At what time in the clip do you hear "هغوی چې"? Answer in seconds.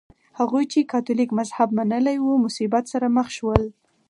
0.39-0.89